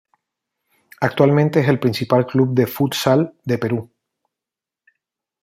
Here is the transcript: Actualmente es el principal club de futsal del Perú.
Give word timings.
Actualmente 0.99 1.59
es 1.59 1.67
el 1.67 1.79
principal 1.79 2.25
club 2.25 2.55
de 2.55 2.65
futsal 2.65 3.35
del 3.43 3.59
Perú. 3.59 3.91